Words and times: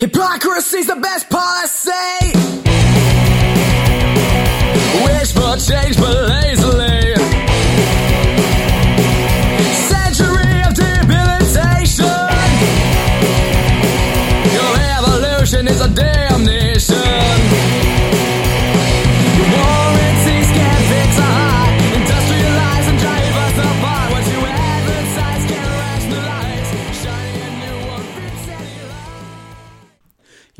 Hypocrisy's 0.00 0.86
the 0.86 0.96
best 0.96 1.28
policy. 1.28 1.90
Wish 5.04 5.32
for 5.32 5.56
change, 5.56 5.96
but 5.96 6.28
lazily. 6.28 6.57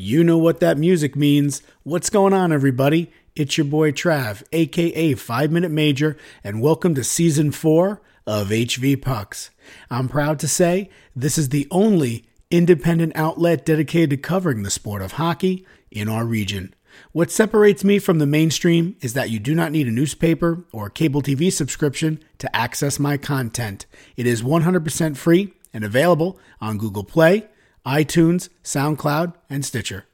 You 0.01 0.23
know 0.23 0.39
what 0.39 0.61
that 0.61 0.79
music 0.79 1.17
means. 1.17 1.61
What's 1.83 2.09
going 2.09 2.33
on, 2.33 2.53
everybody? 2.53 3.11
It's 3.35 3.59
your 3.59 3.65
boy 3.65 3.91
Trav, 3.91 4.45
aka 4.53 5.15
5 5.15 5.51
Minute 5.51 5.73
Major, 5.73 6.17
and 6.45 6.63
welcome 6.63 6.95
to 6.95 7.03
season 7.03 7.51
4 7.51 8.01
of 8.25 8.51
HV 8.51 9.03
Pucks. 9.03 9.51
I'm 9.91 10.09
proud 10.09 10.39
to 10.39 10.47
say 10.47 10.89
this 11.17 11.37
is 11.37 11.49
the 11.49 11.67
only 11.73 12.27
independent 12.49 13.15
outlet 13.17 13.67
dedicated 13.67 14.11
to 14.11 14.17
covering 14.19 14.63
the 14.63 14.71
sport 14.71 15.03
of 15.03 15.15
hockey 15.15 15.67
in 15.91 16.09
our 16.09 16.25
region. 16.25 16.77
What 17.11 17.33
separates 17.33 17.83
me 17.83 17.99
from 17.99 18.21
the 18.21 18.27
mainstream 18.27 18.95
is 19.01 19.15
that 19.15 19.31
you 19.31 19.41
do 19.41 19.53
not 19.53 19.73
need 19.73 19.89
a 19.89 19.91
newspaper 19.91 20.65
or 20.73 20.91
cable 20.91 21.23
TV 21.23 21.53
subscription 21.53 22.23
to 22.39 22.55
access 22.55 23.01
my 23.01 23.17
content. 23.17 23.87
It 24.17 24.29
is 24.29 24.43
100% 24.43 25.17
free 25.17 25.55
and 25.75 25.83
available 25.83 26.39
on 26.61 26.79
Google 26.79 27.03
Play, 27.03 27.49
iTunes, 27.89 28.51
SoundCloud, 28.63 29.33
and 29.49 29.65
Stitcher. 29.65 30.05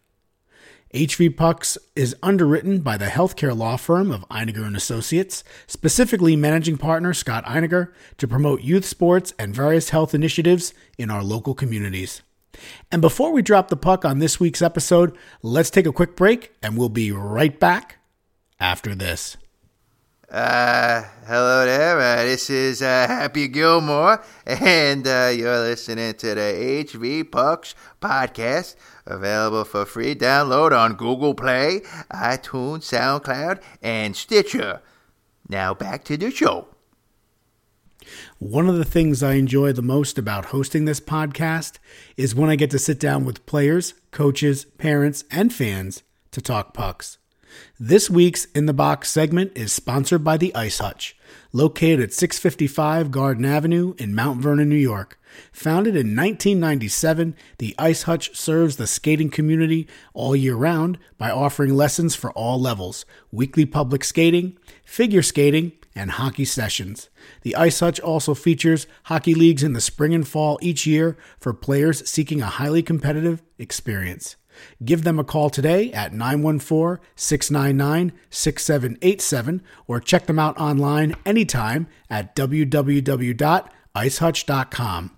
HV 0.95 1.37
Pucks 1.37 1.77
is 1.97 2.15
underwritten 2.23 2.79
by 2.79 2.97
the 2.97 3.07
healthcare 3.07 3.57
law 3.57 3.77
firm 3.77 4.13
of 4.13 4.29
Einiger 4.29 4.65
and 4.65 4.77
Associates, 4.77 5.43
specifically 5.67 6.37
managing 6.37 6.79
partner 6.79 7.13
Scott 7.13 7.45
Einiger, 7.47 7.93
to 8.19 8.29
promote 8.29 8.63
youth 8.63 8.85
sports 8.85 9.35
and 9.41 9.53
various 9.53 9.91
health 9.91 10.15
initiatives 10.15 10.73
in 10.97 11.11
our 11.11 11.25
local 11.25 11.53
communities. 11.53 12.23
And 12.93 13.03
before 13.03 13.33
we 13.33 13.43
drop 13.43 13.71
the 13.71 13.77
puck 13.77 14.05
on 14.05 14.21
this 14.21 14.39
week's 14.39 14.63
episode, 14.63 15.19
let's 15.43 15.71
take 15.71 15.87
a 15.87 15.93
quick 15.93 16.15
break 16.15 16.53
and 16.63 16.79
we'll 16.79 16.89
be 16.89 17.11
right 17.11 17.59
back 17.59 17.99
after 18.61 18.95
this. 18.95 19.37
Uh, 20.31 21.03
hello 21.27 21.67
there. 21.67 22.01
Uh, 22.01 22.25
this 22.25 22.49
is 22.49 22.81
uh, 22.81 23.07
Happy 23.07 23.47
Gilmore, 23.47 24.25
and 24.47 25.07
uh, 25.07 25.31
you're 25.35 25.59
listening 25.59 26.15
to 26.15 26.35
the 26.35 26.85
HV 26.87 27.31
Pucks 27.31 27.75
podcast, 28.01 28.75
available 29.05 29.65
for 29.65 29.85
free 29.85 30.15
download 30.15 30.73
on 30.73 30.95
Google 30.95 31.35
Play, 31.35 31.83
iTunes, 32.11 32.85
SoundCloud, 32.91 33.61
and 33.83 34.17
Stitcher. 34.17 34.81
Now 35.49 35.75
back 35.75 36.05
to 36.05 36.17
the 36.17 36.31
show. 36.31 36.69
One 38.39 38.69
of 38.69 38.77
the 38.77 38.85
things 38.85 39.23
I 39.23 39.35
enjoy 39.35 39.73
the 39.73 39.83
most 39.83 40.19
about 40.19 40.47
hosting 40.47 40.87
this 40.87 41.01
podcast 41.01 41.79
is 42.17 42.35
when 42.35 42.49
I 42.49 42.57
get 42.57 42.71
to 42.71 42.79
sit 42.79 42.99
down 42.99 43.27
with 43.27 43.45
players, 43.45 43.93
coaches, 44.11 44.65
parents, 44.65 45.25
and 45.31 45.53
fans 45.53 46.03
to 46.31 46.41
talk 46.41 46.73
pucks. 46.73 47.19
This 47.79 48.09
week's 48.09 48.45
In 48.47 48.67
the 48.67 48.73
Box 48.73 49.11
segment 49.11 49.53
is 49.55 49.73
sponsored 49.73 50.23
by 50.23 50.37
the 50.37 50.55
Ice 50.55 50.79
Hutch, 50.79 51.17
located 51.53 52.01
at 52.01 52.13
655 52.13 53.11
Garden 53.11 53.45
Avenue 53.45 53.95
in 53.99 54.15
Mount 54.15 54.41
Vernon, 54.41 54.69
New 54.69 54.77
York. 54.77 55.19
Founded 55.53 55.95
in 55.95 56.17
1997, 56.17 57.35
the 57.59 57.75
Ice 57.79 58.05
Hutch 58.05 58.37
serves 58.37 58.77
the 58.77 58.87
skating 58.87 59.31
community 59.31 59.89
all 60.13 60.37
year 60.37 60.55
round 60.55 60.99
by 61.19 61.31
offering 61.31 61.75
lessons 61.75 62.15
for 62.15 62.31
all 62.33 62.61
levels 62.61 63.05
weekly 63.33 63.67
public 63.67 64.05
skating, 64.05 64.57
figure 64.85 65.23
skating, 65.23 65.73
and 65.95 66.13
hockey 66.13 66.45
sessions. 66.45 67.09
The 67.43 67.57
Ice 67.57 67.81
Hutch 67.81 68.01
also 68.01 68.35
features 68.35 68.87
hockey 69.05 69.35
leagues 69.35 69.63
in 69.63 69.73
the 69.73 69.81
spring 69.81 70.15
and 70.15 70.27
fall 70.27 70.59
each 70.61 70.87
year 70.87 71.17
for 71.39 71.53
players 71.53 72.09
seeking 72.09 72.43
a 72.43 72.47
highly 72.47 72.83
competitive 72.83 73.43
experience. 73.59 74.37
Give 74.85 75.05
them 75.05 75.19
a 75.19 75.25
call 75.25 75.49
today 75.51 75.93
at 75.93 76.13
914 76.13 77.03
699 77.17 78.13
6787 78.31 79.63
or 79.87 80.01
check 80.01 80.27
them 80.27 80.39
out 80.39 80.59
online 80.59 81.15
anytime 81.25 81.87
at 82.09 82.37
www.icehutch.com. 82.37 85.11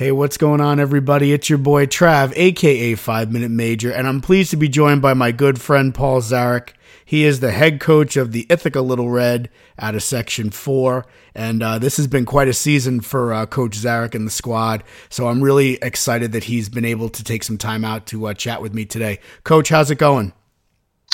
Hey, 0.00 0.12
what's 0.12 0.38
going 0.38 0.62
on, 0.62 0.80
everybody? 0.80 1.30
It's 1.30 1.50
your 1.50 1.58
boy 1.58 1.84
Trav, 1.84 2.32
aka 2.34 2.94
5 2.94 3.30
Minute 3.30 3.50
Major, 3.50 3.92
and 3.92 4.08
I'm 4.08 4.22
pleased 4.22 4.50
to 4.50 4.56
be 4.56 4.66
joined 4.66 5.02
by 5.02 5.12
my 5.12 5.30
good 5.30 5.60
friend 5.60 5.94
Paul 5.94 6.22
Zarek. 6.22 6.70
He 7.04 7.26
is 7.26 7.40
the 7.40 7.52
head 7.52 7.80
coach 7.80 8.16
of 8.16 8.32
the 8.32 8.46
Ithaca 8.48 8.80
Little 8.80 9.10
Red 9.10 9.50
out 9.78 9.94
of 9.94 10.02
Section 10.02 10.52
4. 10.52 11.04
And 11.34 11.62
uh, 11.62 11.78
this 11.78 11.98
has 11.98 12.06
been 12.06 12.24
quite 12.24 12.48
a 12.48 12.54
season 12.54 13.02
for 13.02 13.34
uh, 13.34 13.44
Coach 13.44 13.76
Zarek 13.76 14.14
and 14.14 14.26
the 14.26 14.30
squad. 14.30 14.84
So 15.10 15.28
I'm 15.28 15.42
really 15.42 15.74
excited 15.82 16.32
that 16.32 16.44
he's 16.44 16.70
been 16.70 16.86
able 16.86 17.10
to 17.10 17.22
take 17.22 17.44
some 17.44 17.58
time 17.58 17.84
out 17.84 18.06
to 18.06 18.28
uh, 18.28 18.32
chat 18.32 18.62
with 18.62 18.72
me 18.72 18.86
today. 18.86 19.20
Coach, 19.44 19.68
how's 19.68 19.90
it 19.90 19.98
going? 19.98 20.32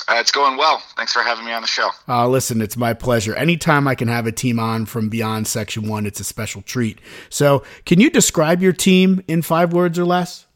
Uh, 0.08 0.16
it's 0.20 0.30
going 0.30 0.56
well. 0.56 0.80
Thanks 0.96 1.12
for 1.12 1.20
having 1.22 1.44
me 1.44 1.52
on 1.52 1.62
the 1.62 1.68
show. 1.68 1.90
Uh, 2.08 2.28
listen, 2.28 2.60
it's 2.60 2.76
my 2.76 2.94
pleasure. 2.94 3.34
Anytime 3.34 3.88
I 3.88 3.94
can 3.96 4.06
have 4.08 4.26
a 4.26 4.32
team 4.32 4.60
on 4.60 4.86
from 4.86 5.08
beyond 5.08 5.48
Section 5.48 5.88
1, 5.88 6.06
it's 6.06 6.20
a 6.20 6.24
special 6.24 6.62
treat. 6.62 7.00
So, 7.28 7.64
can 7.86 8.00
you 8.00 8.08
describe 8.10 8.62
your 8.62 8.72
team 8.72 9.22
in 9.26 9.42
five 9.42 9.72
words 9.72 9.98
or 9.98 10.04
less? 10.04 10.46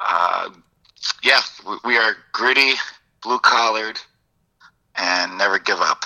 Uh, 0.00 0.50
yeah, 1.22 1.40
we- 1.84 1.96
are 1.96 2.16
gritty, 2.32 2.72
blue 3.22 3.38
collared, 3.38 4.00
and 4.96 5.38
never 5.38 5.58
give 5.58 5.78
up. 5.80 6.04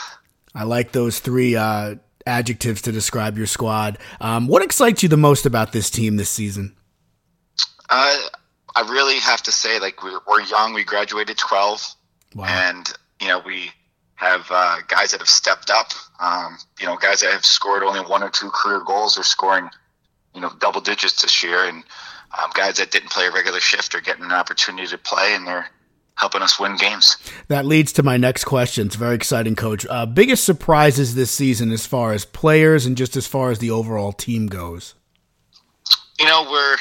I 0.54 0.64
like 0.64 0.92
those 0.92 1.20
three 1.20 1.56
uh, 1.56 1.94
adjectives 2.26 2.82
to 2.82 2.92
describe 2.92 3.38
your 3.38 3.46
squad. 3.46 3.98
Um, 4.20 4.46
what 4.46 4.62
excites 4.62 5.02
you 5.02 5.08
the 5.08 5.16
most 5.16 5.46
about 5.46 5.72
this 5.72 5.88
team 5.90 6.16
this 6.16 6.28
season? 6.30 6.76
Uh, 7.88 8.16
I 8.76 8.82
really 8.88 9.18
have 9.20 9.42
to 9.44 9.52
say, 9.52 9.78
like 9.80 10.02
we're, 10.02 10.20
we're 10.28 10.42
young. 10.42 10.74
We 10.74 10.84
graduated 10.84 11.38
twelve, 11.38 11.82
Wow. 12.34 12.46
and 12.46 12.92
you 13.20 13.28
know 13.28 13.40
we 13.44 13.70
have 14.14 14.46
uh, 14.50 14.78
guys 14.88 15.12
that 15.12 15.20
have 15.20 15.28
stepped 15.28 15.70
up. 15.70 15.92
Um, 16.20 16.58
you 16.78 16.86
know, 16.86 16.96
guys 16.96 17.20
that 17.20 17.32
have 17.32 17.44
scored 17.44 17.82
only 17.82 18.00
one 18.00 18.22
or 18.22 18.28
two 18.28 18.50
career 18.50 18.80
goals 18.86 19.18
are 19.18 19.22
scoring, 19.22 19.70
you 20.34 20.42
know, 20.42 20.52
double 20.58 20.82
digits 20.82 21.22
this 21.22 21.42
year, 21.42 21.64
and 21.64 21.82
um, 22.38 22.50
guys 22.52 22.76
that 22.76 22.90
didn't 22.90 23.10
play 23.10 23.26
a 23.26 23.30
regular 23.30 23.60
shift 23.60 23.94
are 23.94 24.00
getting 24.02 24.24
an 24.24 24.32
opportunity 24.32 24.86
to 24.86 24.98
play, 24.98 25.34
and 25.34 25.46
they're 25.46 25.66
helping 26.16 26.42
us 26.42 26.60
win 26.60 26.76
games. 26.76 27.16
That 27.48 27.64
leads 27.64 27.94
to 27.94 28.02
my 28.02 28.18
next 28.18 28.44
question. 28.44 28.88
It's 28.88 28.96
very 28.96 29.14
exciting, 29.14 29.56
Coach. 29.56 29.86
Uh, 29.88 30.04
biggest 30.04 30.44
surprises 30.44 31.14
this 31.14 31.30
season 31.30 31.70
as 31.72 31.86
far 31.86 32.12
as 32.12 32.26
players 32.26 32.84
and 32.84 32.98
just 32.98 33.16
as 33.16 33.26
far 33.26 33.50
as 33.50 33.58
the 33.58 33.70
overall 33.70 34.12
team 34.12 34.48
goes? 34.48 34.94
you 36.20 36.26
know 36.26 36.46
we're 36.50 36.76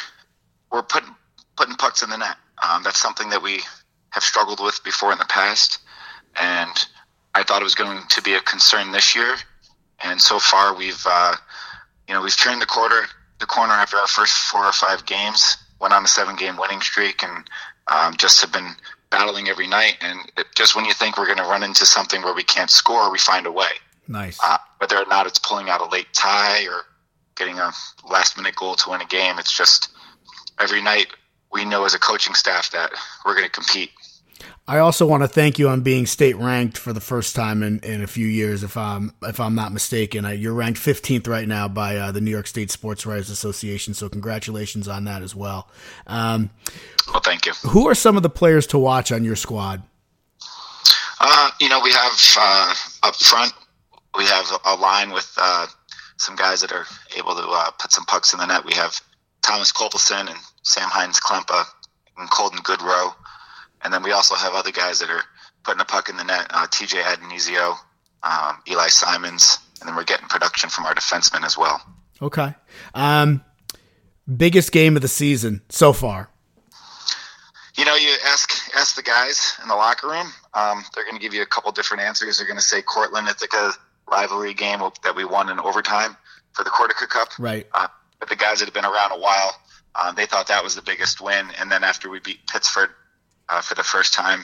we're 0.71 0.83
putting 0.83 1.15
putting 1.55 1.75
pucks 1.75 2.03
in 2.03 2.09
the 2.09 2.17
net. 2.17 2.35
Um, 2.67 2.83
that's 2.83 2.99
something 2.99 3.29
that 3.29 3.41
we 3.41 3.61
have 4.11 4.23
struggled 4.23 4.59
with 4.59 4.83
before 4.83 5.11
in 5.11 5.17
the 5.17 5.25
past, 5.25 5.79
and 6.39 6.71
I 7.35 7.43
thought 7.43 7.61
it 7.61 7.65
was 7.65 7.75
going 7.75 7.99
to 8.09 8.21
be 8.21 8.33
a 8.33 8.39
concern 8.41 8.91
this 8.91 9.15
year. 9.15 9.35
And 10.03 10.21
so 10.21 10.39
far, 10.39 10.73
we've 10.75 11.03
uh, 11.05 11.35
you 12.07 12.13
know 12.13 12.21
we've 12.21 12.37
turned 12.37 12.61
the 12.61 12.65
quarter 12.65 13.03
the 13.39 13.45
corner 13.45 13.73
after 13.73 13.97
our 13.97 14.07
first 14.07 14.33
four 14.33 14.65
or 14.65 14.71
five 14.73 15.05
games. 15.05 15.57
Went 15.79 15.93
on 15.93 16.03
a 16.03 16.07
seven 16.07 16.35
game 16.35 16.57
winning 16.57 16.81
streak, 16.81 17.23
and 17.23 17.49
um, 17.87 18.13
just 18.17 18.41
have 18.41 18.51
been 18.51 18.75
battling 19.11 19.47
every 19.47 19.67
night. 19.67 19.97
And 20.01 20.19
it, 20.37 20.47
just 20.55 20.75
when 20.75 20.85
you 20.85 20.93
think 20.93 21.17
we're 21.17 21.25
going 21.25 21.37
to 21.37 21.43
run 21.43 21.63
into 21.63 21.85
something 21.85 22.21
where 22.21 22.33
we 22.35 22.43
can't 22.43 22.69
score, 22.69 23.09
we 23.11 23.17
find 23.19 23.45
a 23.47 23.51
way 23.51 23.71
Nice. 24.07 24.37
uh, 24.43 24.57
whether 24.79 24.97
or 24.97 25.05
not 25.07 25.25
it's 25.25 25.39
pulling 25.39 25.69
out 25.69 25.81
a 25.81 25.89
late 25.89 26.07
tie 26.13 26.65
or 26.67 26.83
getting 27.35 27.57
a 27.59 27.71
last 28.09 28.35
minute 28.37 28.55
goal 28.55 28.75
to 28.75 28.89
win 28.89 29.01
a 29.01 29.05
game. 29.05 29.39
It's 29.39 29.55
just 29.55 29.89
every 30.59 30.81
night 30.81 31.07
we 31.51 31.65
know 31.65 31.85
as 31.85 31.93
a 31.93 31.99
coaching 31.99 32.33
staff 32.33 32.71
that 32.71 32.91
we're 33.25 33.33
going 33.35 33.45
to 33.45 33.51
compete. 33.51 33.91
I 34.67 34.77
also 34.77 35.07
want 35.07 35.23
to 35.23 35.27
thank 35.27 35.57
you 35.57 35.67
on 35.67 35.81
being 35.81 36.05
state 36.05 36.35
ranked 36.37 36.77
for 36.77 36.93
the 36.93 37.01
first 37.01 37.35
time 37.35 37.63
in, 37.63 37.79
in 37.79 38.03
a 38.03 38.07
few 38.07 38.27
years, 38.27 38.63
if 38.63 38.77
I'm 38.77 39.13
if 39.23 39.39
I'm 39.39 39.55
not 39.55 39.73
mistaken. 39.73 40.25
Uh, 40.25 40.29
you're 40.29 40.53
ranked 40.53 40.79
15th 40.79 41.27
right 41.27 41.47
now 41.47 41.67
by 41.67 41.97
uh, 41.97 42.11
the 42.11 42.21
New 42.21 42.29
York 42.29 42.45
State 42.45 42.69
Sports 42.69 43.03
Writers 43.05 43.31
Association, 43.31 43.95
so 43.95 44.07
congratulations 44.09 44.87
on 44.87 45.05
that 45.05 45.23
as 45.23 45.35
well. 45.35 45.67
Um, 46.05 46.51
Well, 47.11 47.21
thank 47.21 47.47
you. 47.47 47.53
who 47.67 47.87
are 47.87 47.95
some 47.95 48.15
of 48.15 48.21
the 48.21 48.29
players 48.29 48.67
to 48.67 48.77
watch 48.77 49.11
on 49.11 49.23
your 49.23 49.35
squad? 49.35 49.81
Uh, 51.19 51.49
you 51.59 51.67
know, 51.67 51.81
we 51.83 51.91
have 51.91 52.13
uh, 52.37 52.73
up 53.03 53.15
front, 53.15 53.51
we 54.17 54.25
have 54.25 54.45
a 54.65 54.75
line 54.75 55.11
with 55.11 55.31
uh, 55.37 55.65
some 56.17 56.35
guys 56.35 56.61
that 56.61 56.71
are 56.71 56.85
able 57.17 57.33
to 57.35 57.45
uh, 57.47 57.71
put 57.71 57.91
some 57.91 58.05
pucks 58.05 58.33
in 58.33 58.39
the 58.39 58.45
net. 58.45 58.63
We 58.63 58.73
have 58.75 59.01
Thomas 59.41 59.71
Kolpelson 59.73 60.29
and 60.29 60.37
Sam 60.69 60.87
Hines 60.89 61.19
Klempa 61.19 61.65
and 62.17 62.29
Colton 62.29 62.59
Goodrow. 62.59 63.13
And 63.83 63.93
then 63.93 64.03
we 64.03 64.11
also 64.11 64.35
have 64.35 64.53
other 64.53 64.71
guys 64.71 64.99
that 64.99 65.09
are 65.09 65.23
putting 65.63 65.81
a 65.81 65.85
puck 65.85 66.09
in 66.09 66.17
the 66.17 66.23
net. 66.23 66.47
Uh, 66.51 66.67
TJ 66.67 67.01
Adenizio, 67.01 67.75
um, 68.23 68.61
Eli 68.69 68.87
Simons, 68.87 69.57
and 69.79 69.87
then 69.89 69.95
we're 69.95 70.03
getting 70.03 70.27
production 70.27 70.69
from 70.69 70.85
our 70.85 70.93
defensemen 70.93 71.43
as 71.45 71.57
well. 71.57 71.81
Okay. 72.21 72.53
Um, 72.93 73.43
biggest 74.37 74.71
game 74.71 74.95
of 74.95 75.01
the 75.01 75.07
season 75.07 75.61
so 75.69 75.91
far. 75.93 76.29
you 77.75 77.85
know, 77.85 77.95
you 77.95 78.15
ask 78.27 78.51
ask 78.75 78.95
the 78.95 79.01
guys 79.01 79.57
in 79.63 79.69
the 79.69 79.75
locker 79.75 80.07
room. 80.07 80.27
Um, 80.53 80.83
they're 80.93 81.05
going 81.05 81.15
to 81.15 81.21
give 81.21 81.33
you 81.33 81.41
a 81.41 81.47
couple 81.47 81.71
different 81.71 82.03
answers. 82.03 82.37
They're 82.37 82.47
going 82.47 82.59
to 82.59 82.63
say 82.63 82.81
Cortland 82.81 83.27
Ithaca 83.27 83.71
rivalry 84.11 84.53
game 84.53 84.81
that 85.03 85.15
we 85.15 85.23
won 85.25 85.49
in 85.49 85.59
overtime 85.59 86.17
for 86.53 86.63
the 86.63 86.69
Cortica 86.69 87.07
Cup. 87.07 87.29
Right. 87.39 87.67
Uh, 87.73 87.87
but 88.19 88.27
the 88.27 88.35
guys 88.35 88.59
that 88.59 88.65
have 88.65 88.73
been 88.73 88.85
around 88.85 89.13
a 89.13 89.19
while, 89.19 89.55
um, 89.95 90.15
they 90.15 90.25
thought 90.25 90.47
that 90.47 90.63
was 90.63 90.75
the 90.75 90.81
biggest 90.81 91.21
win. 91.21 91.47
And 91.59 91.71
then 91.71 91.83
after 91.83 92.09
we 92.09 92.19
beat 92.19 92.45
Pittsford 92.47 92.89
uh, 93.49 93.61
for 93.61 93.75
the 93.75 93.83
first 93.83 94.13
time 94.13 94.41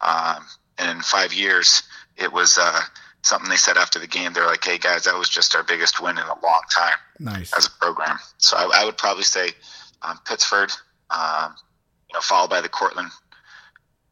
um, 0.00 0.44
in 0.78 1.00
five 1.00 1.32
years, 1.32 1.82
it 2.16 2.32
was 2.32 2.58
uh, 2.58 2.80
something 3.22 3.50
they 3.50 3.56
said 3.56 3.76
after 3.76 3.98
the 3.98 4.06
game. 4.06 4.32
They're 4.32 4.46
like, 4.46 4.64
"Hey 4.64 4.78
guys, 4.78 5.04
that 5.04 5.16
was 5.16 5.28
just 5.28 5.54
our 5.56 5.62
biggest 5.62 6.00
win 6.00 6.18
in 6.18 6.24
a 6.24 6.40
long 6.42 6.62
time 6.74 6.98
Nice. 7.18 7.52
as 7.56 7.66
a 7.66 7.70
program." 7.70 8.18
So 8.38 8.56
I, 8.56 8.82
I 8.82 8.84
would 8.84 8.96
probably 8.98 9.24
say 9.24 9.50
um, 10.02 10.18
Pittsford, 10.24 10.70
um, 11.10 11.54
you 12.08 12.14
know, 12.14 12.20
followed 12.20 12.50
by 12.50 12.60
the 12.60 12.68
Cortland 12.68 13.10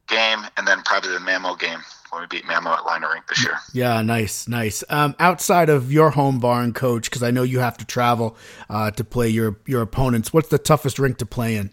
game, 0.08 0.40
and 0.56 0.66
then 0.66 0.82
probably 0.82 1.12
the 1.12 1.18
Mammo 1.18 1.58
game 1.58 1.80
when 2.12 2.20
we 2.22 2.26
beat 2.26 2.44
Mammo 2.44 2.76
at 2.76 2.80
Lynah 2.80 3.10
Rink 3.10 3.26
this 3.26 3.42
year. 3.42 3.58
Yeah, 3.72 4.02
nice, 4.02 4.46
nice. 4.46 4.84
Um, 4.90 5.16
outside 5.18 5.70
of 5.70 5.90
your 5.90 6.10
home 6.10 6.40
barn, 6.40 6.74
coach, 6.74 7.08
because 7.08 7.22
I 7.22 7.30
know 7.30 7.42
you 7.42 7.60
have 7.60 7.78
to 7.78 7.86
travel 7.86 8.36
uh, 8.68 8.90
to 8.92 9.04
play 9.04 9.28
your 9.28 9.58
your 9.66 9.80
opponents. 9.80 10.32
What's 10.32 10.48
the 10.48 10.58
toughest 10.58 10.98
rink 10.98 11.18
to 11.18 11.26
play 11.26 11.56
in? 11.56 11.70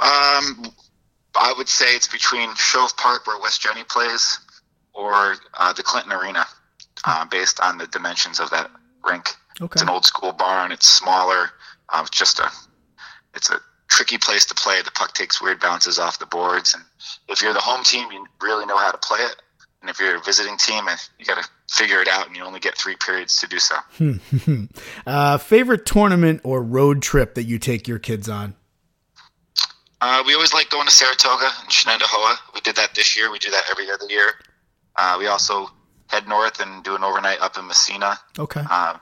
Um, 0.00 0.72
I 1.34 1.52
would 1.58 1.68
say 1.68 1.94
it's 1.94 2.06
between 2.06 2.54
Shove 2.54 2.96
Park, 2.96 3.26
where 3.26 3.38
West 3.38 3.62
Genny 3.62 3.86
plays, 3.86 4.38
or 4.94 5.36
uh, 5.54 5.72
the 5.74 5.82
Clinton 5.82 6.12
Arena, 6.12 6.46
uh, 7.04 7.26
based 7.26 7.60
on 7.60 7.76
the 7.76 7.86
dimensions 7.88 8.40
of 8.40 8.48
that 8.50 8.70
rink. 9.06 9.34
Okay. 9.60 9.72
It's 9.72 9.82
an 9.82 9.90
old 9.90 10.06
school 10.06 10.32
barn. 10.32 10.72
It's 10.72 10.88
smaller. 10.88 11.50
Um, 11.92 12.06
it's 12.06 12.16
just 12.16 12.38
a, 12.38 12.50
it's 13.34 13.50
a 13.50 13.60
tricky 13.88 14.18
place 14.18 14.44
to 14.46 14.54
play. 14.54 14.80
The 14.82 14.90
puck 14.92 15.14
takes 15.14 15.40
weird 15.40 15.60
bounces 15.60 15.98
off 15.98 16.18
the 16.18 16.26
boards, 16.26 16.74
and 16.74 16.82
if 17.28 17.42
you're 17.42 17.52
the 17.52 17.60
home 17.60 17.84
team, 17.84 18.10
you 18.12 18.26
really 18.42 18.66
know 18.66 18.76
how 18.78 18.90
to 18.90 18.98
play 18.98 19.20
it. 19.20 19.36
And 19.80 19.88
if 19.88 20.00
you're 20.00 20.16
a 20.16 20.20
visiting 20.20 20.56
team, 20.56 20.88
eh, 20.88 20.96
you 21.18 21.24
got 21.24 21.40
to 21.42 21.48
figure 21.70 22.00
it 22.00 22.08
out, 22.08 22.26
and 22.26 22.36
you 22.36 22.42
only 22.42 22.58
get 22.60 22.76
three 22.76 22.96
periods 22.96 23.40
to 23.40 23.46
do 23.46 23.58
so. 23.58 23.76
Uh, 25.06 25.38
favorite 25.38 25.86
tournament 25.86 26.40
or 26.44 26.62
road 26.62 27.00
trip 27.02 27.34
that 27.34 27.44
you 27.44 27.58
take 27.58 27.86
your 27.88 27.98
kids 27.98 28.28
on? 28.28 28.54
Uh, 30.00 30.22
we 30.26 30.34
always 30.34 30.52
like 30.52 30.68
going 30.70 30.86
to 30.86 30.92
Saratoga 30.92 31.48
and 31.60 31.70
Shenendehowa. 31.70 32.36
We 32.54 32.60
did 32.60 32.76
that 32.76 32.94
this 32.94 33.16
year. 33.16 33.30
We 33.32 33.38
do 33.38 33.50
that 33.50 33.64
every 33.70 33.90
other 33.90 34.06
year. 34.08 34.32
Uh, 34.96 35.16
we 35.18 35.26
also 35.26 35.68
head 36.08 36.28
north 36.28 36.60
and 36.60 36.84
do 36.84 36.94
an 36.94 37.02
overnight 37.02 37.40
up 37.40 37.56
in 37.58 37.66
Massena. 37.66 38.18
Okay. 38.38 38.60
Um, 38.60 39.00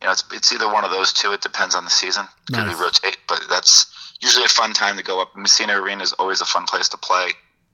you 0.00 0.06
know, 0.06 0.12
it's, 0.12 0.24
it's 0.32 0.52
either 0.52 0.70
one 0.72 0.84
of 0.84 0.90
those 0.90 1.12
two. 1.12 1.32
It 1.32 1.40
depends 1.40 1.74
on 1.74 1.84
the 1.84 1.90
season 1.90 2.26
Nice. 2.50 2.68
we 2.76 2.80
rotate, 2.82 3.18
but 3.26 3.40
that's 3.48 3.86
usually 4.20 4.44
a 4.44 4.48
fun 4.48 4.72
time 4.72 4.96
to 4.96 5.02
go 5.02 5.20
up. 5.22 5.36
Massena 5.36 5.80
Arena 5.80 6.02
is 6.02 6.12
always 6.14 6.40
a 6.40 6.44
fun 6.44 6.66
place 6.66 6.88
to 6.90 6.96
play. 6.96 7.30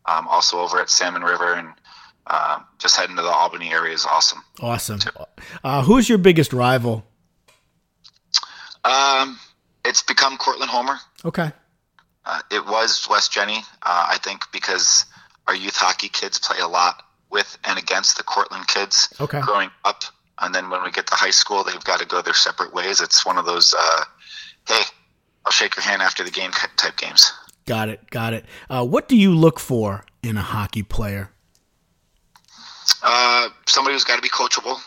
Um, 0.06 0.28
also 0.28 0.58
over 0.60 0.78
at 0.80 0.90
Salmon 0.90 1.22
River 1.22 1.54
and 1.54 1.68
um, 2.26 2.64
just 2.78 2.96
heading 2.96 3.16
to 3.16 3.22
the 3.22 3.28
Albany 3.28 3.72
area 3.72 3.94
is 3.94 4.04
awesome. 4.06 4.42
Awesome. 4.60 5.00
Uh, 5.62 5.82
who's 5.82 6.08
your 6.08 6.18
biggest 6.18 6.52
rival? 6.52 7.04
Um, 8.84 9.38
it's 9.84 10.02
become 10.02 10.36
Cortland 10.36 10.70
Homer. 10.70 10.98
Okay. 11.24 11.52
Uh, 12.26 12.40
it 12.50 12.66
was 12.66 13.06
West 13.10 13.32
Genny, 13.32 13.58
uh, 13.82 14.06
I 14.10 14.18
think, 14.22 14.44
because 14.52 15.04
our 15.46 15.54
youth 15.54 15.76
hockey 15.76 16.08
kids 16.08 16.38
play 16.38 16.58
a 16.60 16.68
lot 16.68 17.02
with 17.30 17.58
and 17.64 17.78
against 17.78 18.16
the 18.16 18.22
Cortland 18.22 18.66
kids 18.66 19.08
Okay. 19.20 19.40
growing 19.40 19.70
up. 19.84 20.04
And 20.38 20.54
then 20.54 20.68
when 20.70 20.82
we 20.82 20.90
get 20.90 21.06
to 21.08 21.14
high 21.14 21.30
school, 21.30 21.64
they've 21.64 21.82
got 21.84 22.00
to 22.00 22.06
go 22.06 22.20
their 22.22 22.34
separate 22.34 22.74
ways. 22.74 23.00
It's 23.00 23.24
one 23.24 23.38
of 23.38 23.44
those, 23.46 23.74
uh, 23.78 24.04
hey, 24.68 24.82
I'll 25.44 25.52
shake 25.52 25.76
your 25.76 25.84
hand 25.84 26.02
after 26.02 26.24
the 26.24 26.30
game 26.30 26.50
type 26.50 26.96
games. 26.96 27.32
Got 27.66 27.88
it. 27.88 28.10
Got 28.10 28.34
it. 28.34 28.44
Uh, 28.68 28.84
what 28.84 29.08
do 29.08 29.16
you 29.16 29.34
look 29.34 29.58
for 29.58 30.04
in 30.22 30.36
a 30.36 30.42
hockey 30.42 30.82
player? 30.82 31.30
Uh, 33.02 33.48
somebody 33.66 33.94
who's 33.94 34.04
got 34.04 34.16
to 34.16 34.22
be 34.22 34.28
coachable, 34.28 34.78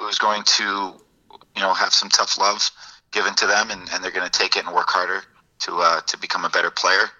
who's 0.00 0.18
going 0.18 0.42
to, 0.44 0.64
you 0.64 1.62
know, 1.62 1.72
have 1.72 1.92
some 1.92 2.08
tough 2.08 2.38
love 2.38 2.70
given 3.12 3.34
to 3.34 3.46
them, 3.46 3.70
and, 3.70 3.88
and 3.92 4.02
they're 4.02 4.10
going 4.10 4.28
to 4.28 4.38
take 4.38 4.56
it 4.56 4.64
and 4.64 4.74
work 4.74 4.88
harder 4.88 5.22
to 5.60 5.76
uh, 5.76 6.00
to 6.00 6.18
become 6.18 6.44
a 6.44 6.48
better 6.48 6.70
player. 6.70 7.10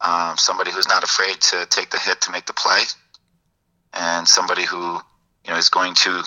Um, 0.00 0.36
somebody 0.36 0.70
who's 0.70 0.88
not 0.88 1.02
afraid 1.04 1.40
to 1.40 1.66
take 1.66 1.90
the 1.90 1.98
hit 1.98 2.20
to 2.22 2.30
make 2.30 2.46
the 2.46 2.52
play, 2.52 2.82
and 3.92 4.28
somebody 4.28 4.64
who, 4.64 4.94
you 5.44 5.50
know, 5.50 5.56
is 5.56 5.68
going 5.68 5.94
to 5.94 6.22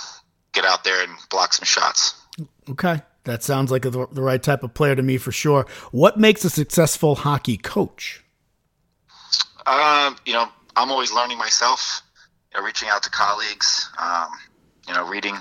get 0.53 0.65
out 0.65 0.83
there 0.83 1.03
and 1.03 1.11
block 1.29 1.53
some 1.53 1.65
shots. 1.65 2.15
Okay. 2.69 3.01
That 3.25 3.43
sounds 3.43 3.71
like 3.71 3.83
the, 3.83 4.07
the 4.11 4.21
right 4.21 4.41
type 4.41 4.63
of 4.63 4.73
player 4.73 4.95
to 4.95 5.01
me 5.03 5.17
for 5.17 5.31
sure. 5.31 5.65
What 5.91 6.17
makes 6.17 6.43
a 6.45 6.49
successful 6.49 7.15
hockey 7.15 7.57
coach? 7.57 8.23
Um, 9.65 10.15
you 10.25 10.33
know, 10.33 10.47
I'm 10.75 10.91
always 10.91 11.11
learning 11.11 11.37
myself. 11.37 12.01
You 12.53 12.59
know, 12.59 12.65
reaching 12.65 12.89
out 12.89 13.03
to 13.03 13.09
colleagues. 13.09 13.89
Um, 14.01 14.29
you 14.87 14.93
know, 14.93 15.07
reading, 15.07 15.35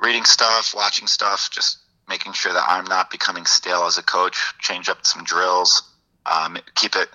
reading 0.00 0.24
stuff, 0.24 0.74
watching 0.74 1.06
stuff, 1.06 1.50
just 1.52 1.78
making 2.08 2.32
sure 2.32 2.52
that 2.52 2.64
I'm 2.66 2.84
not 2.86 3.10
becoming 3.10 3.46
stale 3.46 3.84
as 3.84 3.98
a 3.98 4.02
coach. 4.02 4.54
Change 4.58 4.88
up 4.88 5.06
some 5.06 5.22
drills. 5.22 5.82
Um, 6.26 6.58
keep 6.74 6.96
it, 6.96 7.08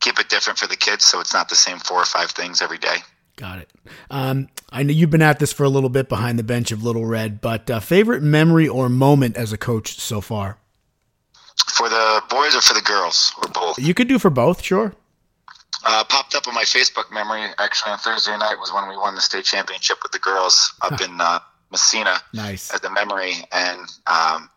keep 0.00 0.20
it 0.20 0.28
different 0.28 0.58
for 0.58 0.66
the 0.66 0.76
kids, 0.76 1.04
so 1.04 1.20
it's 1.20 1.32
not 1.32 1.48
the 1.48 1.56
same 1.56 1.78
four 1.78 1.98
or 1.98 2.04
five 2.04 2.30
things 2.30 2.60
every 2.62 2.78
day. 2.78 2.98
Got 3.36 3.60
it. 3.60 3.70
Um, 4.10 4.48
I 4.70 4.82
know 4.82 4.92
you've 4.92 5.10
been 5.10 5.22
at 5.22 5.38
this 5.38 5.52
for 5.52 5.64
a 5.64 5.68
little 5.68 5.88
bit 5.88 6.08
behind 6.08 6.38
the 6.38 6.42
bench 6.42 6.70
of 6.70 6.84
Little 6.84 7.06
Red, 7.06 7.40
but 7.40 7.70
uh, 7.70 7.80
favorite 7.80 8.22
memory 8.22 8.68
or 8.68 8.88
moment 8.88 9.36
as 9.36 9.52
a 9.52 9.58
coach 9.58 9.98
so 9.98 10.20
far? 10.20 10.58
For 11.68 11.88
the 11.88 12.22
boys 12.28 12.54
or 12.54 12.60
for 12.60 12.74
the 12.74 12.82
girls, 12.82 13.32
or 13.42 13.48
both. 13.52 13.78
You 13.78 13.94
could 13.94 14.08
do 14.08 14.18
for 14.18 14.30
both, 14.30 14.62
sure. 14.62 14.92
Uh, 15.84 16.04
popped 16.04 16.34
up 16.34 16.46
on 16.46 16.54
my 16.54 16.62
Facebook 16.62 17.12
memory 17.12 17.42
actually 17.58 17.90
on 17.90 17.98
Thursday 17.98 18.36
night 18.38 18.56
was 18.60 18.72
when 18.72 18.88
we 18.88 18.96
won 18.96 19.16
the 19.16 19.20
state 19.20 19.44
championship 19.44 19.98
with 20.02 20.12
the 20.12 20.18
girls 20.20 20.72
up 20.80 21.00
in 21.00 21.20
uh, 21.20 21.40
Massena. 21.72 22.18
Nice. 22.32 22.72
as 22.72 22.80
the 22.80 22.90
memory, 22.90 23.34
and 23.50 23.80
um, 24.06 24.48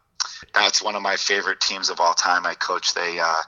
that's 0.53 0.83
one 0.83 0.95
of 0.95 1.01
my 1.01 1.15
favorite 1.15 1.59
teams 1.59 1.89
of 1.89 1.99
all 1.99 2.13
time. 2.13 2.45
I 2.45 2.53
coached. 2.53 2.93
They 2.93 3.19
uh, 3.19 3.41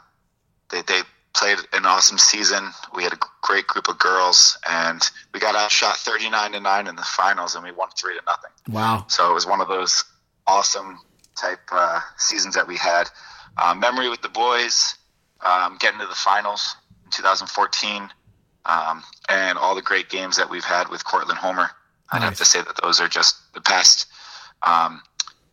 they 0.70 0.82
they 0.82 1.02
played 1.38 1.58
an 1.74 1.86
awesome 1.86 2.18
season. 2.18 2.72
We 2.96 3.04
had 3.04 3.14
a 3.14 3.20
great 3.42 3.68
group 3.68 3.88
of 3.88 4.00
girls, 4.00 4.58
and 4.70 5.02
we 5.34 5.40
got 5.40 5.56
outshot 5.56 5.98
thirty 5.98 6.30
nine 6.30 6.52
to 6.54 6.60
nine 6.60 6.88
in 6.88 6.96
the 6.96 7.04
finals, 7.04 7.56
and 7.56 7.64
we 7.64 7.72
won 7.72 7.90
three 7.98 8.16
to 8.18 8.22
nothing. 8.26 8.52
Wow. 8.70 9.06
So 9.08 9.30
it 9.30 9.34
was 9.34 9.46
one 9.46 9.62
of 9.62 9.68
those 9.68 10.04
awesome 10.46 11.00
type 11.36 11.60
uh, 11.72 12.00
seasons 12.18 12.56
that 12.56 12.68
we 12.68 12.78
had. 12.78 13.10
Uh, 13.58 13.74
memory 13.74 14.10
with 14.10 14.22
the 14.22 14.30
boys, 14.30 14.96
um, 15.42 15.78
getting 15.80 16.00
to 16.00 16.08
the 16.08 16.16
finals 16.16 16.76
in 17.06 17.12
2014, 17.12 18.10
um, 18.66 19.04
and 19.30 19.58
all 19.58 19.76
the 19.76 19.82
great 19.82 20.10
games 20.10 20.38
that 20.38 20.50
we've 20.50 20.64
had 20.64 20.90
with 20.90 21.04
Cortland 21.06 21.40
Homer. 21.40 21.70
I'd 22.12 22.22
have 22.22 22.38
to 22.38 22.46
say 22.46 22.62
that 22.62 22.80
those 22.82 23.02
are 23.02 23.10
just 23.10 23.54
the 23.54 23.60
past 23.60 24.08
um, 24.64 25.02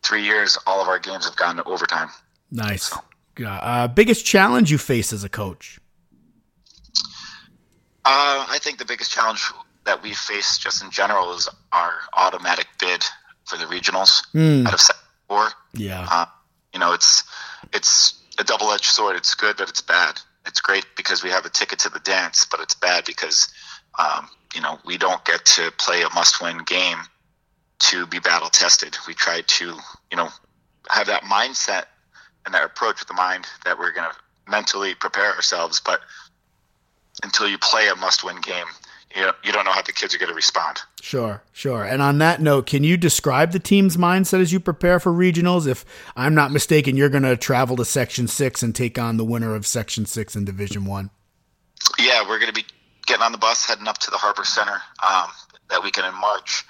three 0.03 0.23
years. 0.23 0.57
All 0.65 0.81
of 0.81 0.87
our 0.87 0.99
games 0.99 1.25
have 1.25 1.35
gone 1.35 1.57
to 1.57 1.63
overtime. 1.63 2.09
Nice. 2.49 2.95
Uh, 3.43 3.87
biggest 3.87 4.25
challenge 4.25 4.71
you 4.71 4.77
face 4.77 5.11
as 5.11 5.23
a 5.23 5.29
coach? 5.29 5.79
Uh, 8.05 8.45
I 8.49 8.59
think 8.61 8.77
the 8.77 8.85
biggest 8.85 9.11
challenge 9.11 9.43
that 9.85 10.03
we 10.03 10.13
face 10.13 10.57
just 10.57 10.83
in 10.83 10.91
general 10.91 11.33
is 11.33 11.49
our 11.71 11.93
automatic 12.13 12.67
bid 12.79 13.03
for 13.45 13.57
the 13.57 13.65
regionals 13.65 14.23
out 14.65 14.73
of 14.73 14.81
set 14.81 14.95
four. 15.27 15.47
Yeah. 15.73 16.07
Uh, 16.09 16.25
you 16.73 16.79
know, 16.79 16.93
it's 16.93 17.23
it's 17.73 18.21
a 18.37 18.43
double-edged 18.43 18.85
sword. 18.85 19.15
It's 19.15 19.33
good, 19.33 19.57
but 19.57 19.69
it's 19.69 19.81
bad. 19.81 20.19
It's 20.45 20.61
great 20.61 20.85
because 20.95 21.23
we 21.23 21.29
have 21.29 21.45
a 21.45 21.49
ticket 21.49 21.79
to 21.79 21.89
the 21.89 21.99
dance, 21.99 22.45
but 22.45 22.59
it's 22.59 22.75
bad 22.75 23.05
because 23.05 23.51
um, 23.97 24.29
you 24.53 24.61
know 24.61 24.79
we 24.85 24.97
don't 24.97 25.23
get 25.25 25.45
to 25.45 25.71
play 25.71 26.03
a 26.03 26.09
must-win 26.13 26.59
game 26.65 26.97
to 27.79 28.05
be 28.07 28.19
battle 28.19 28.49
tested. 28.49 28.97
We 29.07 29.13
try 29.13 29.41
to 29.41 29.65
you 30.11 30.17
know 30.17 30.29
have 30.89 31.07
that 31.07 31.23
mindset 31.23 31.85
and 32.45 32.53
that 32.53 32.63
approach 32.63 32.99
with 32.99 33.07
the 33.07 33.13
mind 33.13 33.45
that 33.65 33.77
we're 33.77 33.91
going 33.91 34.09
to 34.09 34.15
mentally 34.49 34.95
prepare 34.95 35.33
ourselves, 35.33 35.81
but 35.83 36.01
until 37.23 37.47
you 37.47 37.57
play 37.57 37.87
a 37.87 37.95
must-win 37.95 38.41
game, 38.41 38.65
you 39.15 39.29
you 39.43 39.51
don't 39.51 39.65
know 39.65 39.71
how 39.71 39.81
the 39.81 39.93
kids 39.93 40.13
are 40.13 40.17
going 40.17 40.29
to 40.29 40.35
respond. 40.35 40.81
Sure, 41.01 41.41
sure. 41.53 41.83
And 41.83 42.01
on 42.01 42.17
that 42.17 42.41
note, 42.41 42.65
can 42.65 42.83
you 42.83 42.97
describe 42.97 43.51
the 43.51 43.59
team's 43.59 43.95
mindset 43.95 44.41
as 44.41 44.51
you 44.51 44.59
prepare 44.59 44.99
for 44.99 45.11
regionals? 45.11 45.67
If 45.67 45.85
I'm 46.15 46.35
not 46.35 46.51
mistaken, 46.51 46.97
you're 46.97 47.09
going 47.09 47.23
to 47.23 47.37
travel 47.37 47.77
to 47.77 47.85
Section 47.85 48.27
6 48.27 48.63
and 48.63 48.75
take 48.75 48.99
on 48.99 49.17
the 49.17 49.23
winner 49.23 49.55
of 49.55 49.65
Section 49.65 50.05
6 50.05 50.35
in 50.35 50.45
Division 50.45 50.85
1. 50.85 51.09
Yeah, 51.99 52.27
we're 52.27 52.39
going 52.39 52.53
to 52.53 52.61
be 52.61 52.65
getting 53.05 53.23
on 53.23 53.31
the 53.31 53.37
bus 53.37 53.65
heading 53.65 53.87
up 53.87 53.99
to 53.99 54.11
the 54.11 54.17
Harbor 54.17 54.43
Center 54.43 54.81
um, 55.07 55.29
that 55.69 55.83
weekend 55.83 56.07
in 56.07 56.19
March. 56.19 56.65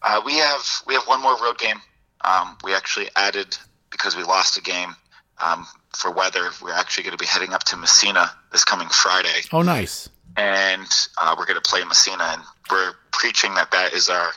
Uh, 0.00 0.20
we 0.24 0.34
have 0.34 0.64
we 0.86 0.94
have 0.94 1.04
one 1.04 1.20
more 1.20 1.36
road 1.42 1.58
game. 1.58 1.80
Um, 2.24 2.56
we 2.64 2.74
actually 2.74 3.08
added 3.16 3.56
because 3.90 4.16
we 4.16 4.22
lost 4.22 4.56
a 4.56 4.62
game 4.62 4.94
um, 5.44 5.66
for 5.96 6.10
weather. 6.10 6.50
We're 6.62 6.72
actually 6.72 7.04
going 7.04 7.16
to 7.16 7.22
be 7.22 7.26
heading 7.26 7.52
up 7.52 7.64
to 7.64 7.76
Massena 7.76 8.30
this 8.50 8.64
coming 8.64 8.88
Friday, 8.88 9.40
Oh, 9.52 9.62
nice. 9.62 10.08
and 10.36 10.86
uh, 11.20 11.34
we're 11.38 11.46
going 11.46 11.60
to 11.60 11.68
play 11.68 11.82
Massena, 11.84 12.24
and 12.24 12.42
we're 12.70 12.92
preaching 13.12 13.54
that 13.54 13.70
that 13.72 13.92
is 13.92 14.08
our 14.08 14.30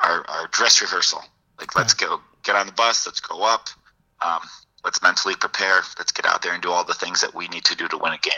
our, 0.00 0.24
our 0.28 0.46
dress 0.48 0.80
rehearsal. 0.80 1.22
Like, 1.58 1.76
let's 1.76 1.92
go 1.94 2.20
get 2.42 2.56
on 2.56 2.66
the 2.66 2.72
bus, 2.72 3.06
let's 3.06 3.20
go 3.20 3.42
up. 3.42 3.68
Um, 4.24 4.40
let's 4.84 5.02
mentally 5.02 5.34
prepare. 5.36 5.80
Let's 5.98 6.10
get 6.12 6.24
out 6.24 6.40
there 6.42 6.54
and 6.54 6.62
do 6.62 6.70
all 6.70 6.84
the 6.84 6.94
things 6.94 7.20
that 7.20 7.34
we 7.34 7.48
need 7.48 7.64
to 7.64 7.76
do 7.76 7.86
to 7.88 7.98
win 7.98 8.12
a 8.14 8.18
game. 8.18 8.32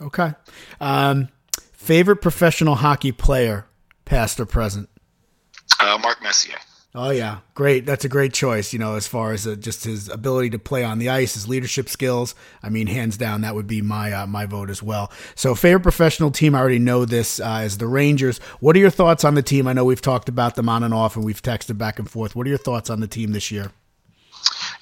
Okay. 0.00 0.32
Um, 0.80 1.28
favorite 1.72 2.16
professional 2.22 2.76
hockey 2.76 3.10
player, 3.10 3.66
past 4.04 4.38
or 4.38 4.46
present? 4.46 4.88
Uh, 5.80 5.98
Mark 6.00 6.22
Messier. 6.22 6.56
Oh 7.00 7.10
yeah, 7.10 7.38
great. 7.54 7.86
That's 7.86 8.04
a 8.04 8.08
great 8.08 8.32
choice. 8.32 8.72
You 8.72 8.80
know, 8.80 8.96
as 8.96 9.06
far 9.06 9.32
as 9.32 9.46
uh, 9.46 9.54
just 9.54 9.84
his 9.84 10.08
ability 10.08 10.50
to 10.50 10.58
play 10.58 10.82
on 10.82 10.98
the 10.98 11.10
ice, 11.10 11.34
his 11.34 11.46
leadership 11.46 11.88
skills. 11.88 12.34
I 12.60 12.70
mean, 12.70 12.88
hands 12.88 13.16
down, 13.16 13.42
that 13.42 13.54
would 13.54 13.68
be 13.68 13.80
my 13.82 14.12
uh, 14.12 14.26
my 14.26 14.46
vote 14.46 14.68
as 14.68 14.82
well. 14.82 15.12
So, 15.36 15.54
favorite 15.54 15.84
professional 15.84 16.32
team. 16.32 16.56
I 16.56 16.58
already 16.58 16.80
know 16.80 17.04
this 17.04 17.38
uh, 17.38 17.62
is 17.64 17.78
the 17.78 17.86
Rangers. 17.86 18.38
What 18.58 18.74
are 18.74 18.80
your 18.80 18.90
thoughts 18.90 19.22
on 19.22 19.36
the 19.36 19.42
team? 19.42 19.68
I 19.68 19.74
know 19.74 19.84
we've 19.84 20.02
talked 20.02 20.28
about 20.28 20.56
them 20.56 20.68
on 20.68 20.82
and 20.82 20.92
off, 20.92 21.14
and 21.14 21.24
we've 21.24 21.40
texted 21.40 21.78
back 21.78 22.00
and 22.00 22.10
forth. 22.10 22.34
What 22.34 22.46
are 22.46 22.50
your 22.50 22.58
thoughts 22.58 22.90
on 22.90 22.98
the 22.98 23.06
team 23.06 23.30
this 23.30 23.52
year? 23.52 23.70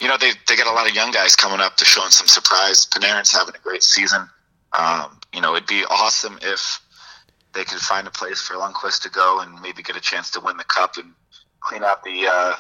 you 0.01 0.09
know, 0.09 0.17
they 0.17 0.33
they 0.49 0.57
got 0.57 0.67
a 0.67 0.73
lot 0.73 0.89
of 0.89 0.95
young 0.95 1.11
guys 1.11 1.37
coming 1.37 1.61
up 1.61 1.77
to 1.77 1.85
showing 1.85 2.11
some 2.11 2.29
surprise. 2.29 2.87
Panarin's 2.87 3.33
having 3.33 3.55
a 3.55 3.59
great 3.59 3.83
season. 3.83 4.29
Um, 4.73 5.19
you 5.35 5.41
know, 5.41 5.55
it'd 5.55 5.69
be 5.69 5.85
awesome 5.91 6.39
if 6.41 6.81
they 7.53 7.65
could 7.65 7.81
find 7.81 8.07
a 8.07 8.11
place 8.11 8.41
for 8.41 8.55
Lundqvist 8.55 9.03
to 9.03 9.11
go 9.11 9.41
and 9.41 9.61
maybe 9.63 9.83
get 9.83 9.97
a 9.97 10.01
chance 10.01 10.31
to 10.33 10.41
win 10.41 10.57
the 10.57 10.65
cup 10.65 10.97
and 10.97 11.13
clean 11.67 11.83
out 11.85 12.05
the 12.05 12.27
uh, 12.31 12.55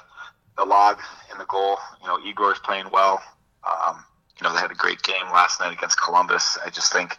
the 0.58 0.64
log 0.64 0.98
in 1.32 1.38
the 1.38 1.44
goal. 1.46 1.78
You 2.02 2.08
know, 2.08 2.18
Igor's 2.24 2.58
playing 2.58 2.86
well. 2.92 3.22
Um, 3.64 4.04
you 4.38 4.46
know, 4.46 4.52
they 4.54 4.60
had 4.60 4.70
a 4.70 4.74
great 4.74 5.02
game 5.02 5.24
last 5.32 5.60
night 5.60 5.72
against 5.72 6.00
Columbus. 6.00 6.58
I 6.64 6.70
just 6.70 6.92
think 6.92 7.16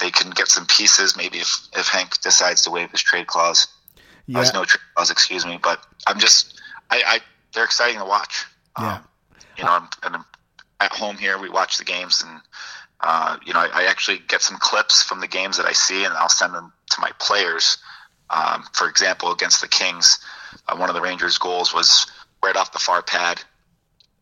they 0.00 0.10
can 0.10 0.30
get 0.30 0.48
some 0.48 0.66
pieces. 0.66 1.16
Maybe 1.16 1.38
if 1.38 1.50
if 1.76 1.88
Hank 1.88 2.20
decides 2.20 2.62
to 2.62 2.70
waive 2.70 2.90
his 2.90 3.02
trade 3.02 3.26
clause, 3.26 3.66
Yeah. 4.26 4.38
there's 4.38 4.52
no 4.52 4.64
trade 4.64 4.82
clause, 4.94 5.10
excuse 5.10 5.46
me. 5.46 5.58
But 5.62 5.82
I'm 6.06 6.18
just, 6.18 6.60
I, 6.90 7.02
I 7.06 7.20
they're 7.54 7.64
exciting 7.64 7.98
to 8.00 8.04
watch. 8.04 8.44
Yeah. 8.78 8.96
Um, 8.96 9.04
you 9.56 9.64
know, 9.64 9.72
I'm, 9.72 9.88
and 10.04 10.14
I'm 10.16 10.24
at 10.80 10.92
home 10.92 11.16
here. 11.16 11.38
We 11.38 11.48
watch 11.48 11.78
the 11.78 11.84
games, 11.84 12.22
and 12.22 12.40
uh, 13.00 13.38
you 13.46 13.52
know, 13.54 13.60
I, 13.60 13.82
I 13.82 13.82
actually 13.84 14.18
get 14.28 14.42
some 14.42 14.58
clips 14.58 15.02
from 15.02 15.20
the 15.20 15.26
games 15.28 15.56
that 15.56 15.66
I 15.66 15.72
see, 15.72 16.04
and 16.04 16.12
I'll 16.14 16.28
send 16.28 16.54
them 16.54 16.72
to 16.90 17.00
my 17.00 17.10
players. 17.18 17.78
Um, 18.30 18.64
for 18.74 18.88
example, 18.88 19.32
against 19.32 19.62
the 19.62 19.68
Kings, 19.68 20.18
uh, 20.68 20.76
one 20.76 20.88
of 20.88 20.94
the 20.94 21.00
Rangers' 21.00 21.38
goals 21.38 21.74
was 21.74 22.06
right 22.42 22.56
off 22.56 22.72
the 22.72 22.78
far 22.78 23.02
pad 23.02 23.42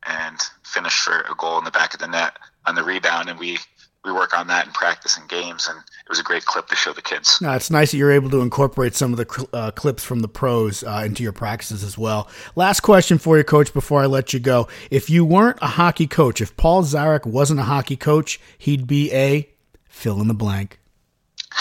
and 0.06 0.38
finished 0.62 1.00
for 1.00 1.20
a 1.20 1.34
goal 1.36 1.58
in 1.58 1.64
the 1.64 1.70
back 1.70 1.94
of 1.94 2.00
the 2.00 2.06
net 2.06 2.36
on 2.66 2.74
the 2.74 2.84
rebound, 2.84 3.28
and 3.28 3.38
we 3.38 3.58
we 4.06 4.12
work 4.12 4.38
on 4.38 4.46
that 4.46 4.66
in 4.66 4.72
practice 4.72 5.18
and 5.18 5.28
games, 5.28 5.66
and 5.68 5.76
it 5.78 6.08
was 6.08 6.20
a 6.20 6.22
great 6.22 6.44
clip 6.44 6.68
to 6.68 6.76
show 6.76 6.92
the 6.92 7.02
kids. 7.02 7.40
No, 7.42 7.52
it's 7.54 7.72
nice 7.72 7.90
that 7.90 7.96
you're 7.96 8.12
able 8.12 8.30
to 8.30 8.40
incorporate 8.40 8.94
some 8.94 9.12
of 9.12 9.16
the 9.18 9.26
cl- 9.28 9.48
uh, 9.52 9.72
clips 9.72 10.04
from 10.04 10.20
the 10.20 10.28
pros 10.28 10.84
uh, 10.84 11.02
into 11.04 11.24
your 11.24 11.32
practices 11.32 11.82
as 11.82 11.98
well. 11.98 12.30
Last 12.54 12.80
question 12.80 13.18
for 13.18 13.36
you, 13.36 13.42
coach, 13.42 13.74
before 13.74 14.02
I 14.02 14.06
let 14.06 14.32
you 14.32 14.38
go. 14.38 14.68
If 14.92 15.10
you 15.10 15.24
weren't 15.24 15.58
a 15.60 15.66
hockey 15.66 16.06
coach, 16.06 16.40
if 16.40 16.56
Paul 16.56 16.84
Zarek 16.84 17.26
wasn't 17.26 17.58
a 17.58 17.64
hockey 17.64 17.96
coach, 17.96 18.40
he'd 18.58 18.86
be 18.86 19.12
a 19.12 19.48
fill 19.88 20.20
in 20.20 20.28
the 20.28 20.34
blank. 20.34 20.78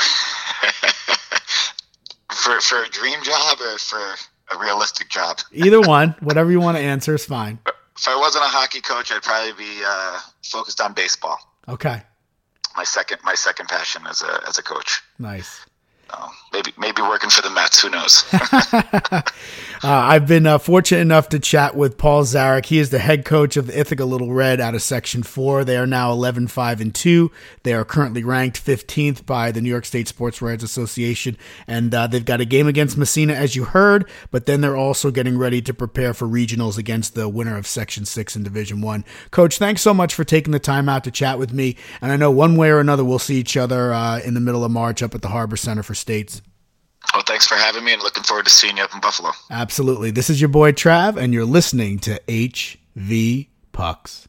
For 2.31 2.61
for 2.61 2.83
a 2.83 2.89
dream 2.89 3.23
job 3.23 3.57
or 3.59 3.77
for 3.79 4.15
a 4.53 4.57
realistic 4.57 5.09
job. 5.09 5.39
Either 5.53 5.81
one, 5.81 6.15
whatever 6.19 6.51
you 6.51 6.59
want 6.59 6.77
to 6.77 6.83
answer 6.83 7.15
is 7.15 7.25
fine. 7.25 7.59
If 7.97 8.07
I 8.07 8.15
wasn't 8.17 8.43
a 8.43 8.47
hockey 8.47 8.81
coach, 8.81 9.11
I'd 9.11 9.21
probably 9.23 9.53
be 9.53 9.81
uh, 9.85 10.19
focused 10.43 10.81
on 10.81 10.93
baseball. 10.93 11.37
Okay, 11.67 12.01
My 12.75 12.83
second, 12.83 13.19
my 13.23 13.33
second 13.35 13.67
passion 13.69 14.03
as 14.07 14.21
a 14.21 14.41
as 14.47 14.57
a 14.57 14.63
coach. 14.63 15.01
nice. 15.17 15.65
Um, 16.11 16.29
maybe 16.53 16.71
maybe 16.77 17.01
working 17.01 17.29
for 17.29 17.41
the 17.41 17.49
Mets. 17.49 17.81
Who 17.81 17.89
knows? 17.89 18.23
Uh, 19.83 19.89
I've 19.89 20.25
been 20.25 20.47
uh, 20.47 20.57
fortunate 20.57 21.01
enough 21.01 21.29
to 21.29 21.39
chat 21.39 21.75
with 21.75 21.97
Paul 21.97 22.23
Zarek. 22.23 22.65
He 22.65 22.79
is 22.79 22.89
the 22.89 22.97
head 22.99 23.25
coach 23.25 23.57
of 23.57 23.67
the 23.67 23.79
Ithaca 23.79 24.05
Little 24.05 24.31
Red 24.31 24.61
out 24.61 24.73
of 24.73 24.81
Section 24.81 25.21
4. 25.21 25.65
They 25.65 25.77
are 25.77 25.85
now 25.85 26.11
11 26.11 26.47
5 26.47 26.81
and 26.81 26.95
2. 26.95 27.29
They 27.63 27.73
are 27.73 27.83
currently 27.83 28.23
ranked 28.23 28.63
15th 28.65 29.25
by 29.25 29.51
the 29.51 29.61
New 29.61 29.69
York 29.69 29.85
State 29.85 30.07
Sports 30.07 30.41
Writers 30.41 30.63
Association. 30.63 31.37
And 31.67 31.93
uh, 31.93 32.07
they've 32.07 32.23
got 32.23 32.41
a 32.41 32.45
game 32.45 32.67
against 32.67 32.97
Massena, 32.97 33.33
as 33.33 33.55
you 33.55 33.65
heard, 33.65 34.09
but 34.31 34.45
then 34.45 34.61
they're 34.61 34.77
also 34.77 35.11
getting 35.11 35.37
ready 35.37 35.61
to 35.61 35.73
prepare 35.73 36.13
for 36.13 36.25
regionals 36.25 36.77
against 36.77 37.13
the 37.13 37.27
winner 37.27 37.57
of 37.57 37.67
Section 37.67 38.05
6 38.05 38.35
in 38.35 38.43
Division 38.43 38.81
1. 38.81 39.03
Coach, 39.31 39.57
thanks 39.57 39.81
so 39.81 39.93
much 39.93 40.13
for 40.13 40.23
taking 40.23 40.51
the 40.53 40.59
time 40.59 40.87
out 40.87 41.03
to 41.03 41.11
chat 41.11 41.37
with 41.37 41.51
me. 41.51 41.75
And 42.01 42.11
I 42.11 42.15
know 42.15 42.31
one 42.31 42.55
way 42.55 42.69
or 42.69 42.79
another 42.79 43.03
we'll 43.03 43.19
see 43.19 43.35
each 43.35 43.57
other 43.57 43.93
uh, 43.93 44.19
in 44.19 44.33
the 44.33 44.39
middle 44.39 44.63
of 44.63 44.71
March 44.71 45.03
up 45.03 45.13
at 45.13 45.21
the 45.21 45.27
Harbor 45.29 45.57
Center 45.57 45.83
for 45.83 45.94
States. 45.95 46.41
well, 47.13 47.23
thanks 47.25 47.47
for 47.47 47.55
having 47.55 47.83
me, 47.83 47.93
and 47.93 48.01
looking 48.01 48.23
forward 48.23 48.45
to 48.45 48.51
seeing 48.51 48.77
you 48.77 48.83
up 48.83 48.93
in 48.93 49.01
Buffalo. 49.01 49.31
Absolutely. 49.49 50.11
This 50.11 50.29
is 50.29 50.39
your 50.39 50.49
boy 50.49 50.71
Trav, 50.71 51.17
and 51.17 51.33
you're 51.33 51.45
listening 51.45 51.99
to 51.99 52.19
HV 52.27 53.47
Pucks. 53.71 54.27